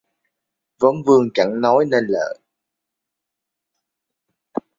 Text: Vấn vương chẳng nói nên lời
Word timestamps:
Vấn 0.79 0.95
vương 1.05 1.29
chẳng 1.33 1.61
nói 1.61 1.85
nên 1.89 2.03
lời 2.07 2.39